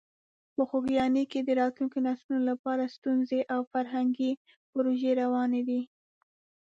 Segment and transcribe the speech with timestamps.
[0.55, 4.31] په خوږیاڼي کې د راتلونکو نسلونو لپاره ښوونیزې او فرهنګي
[4.71, 5.81] پروژې روانې دي.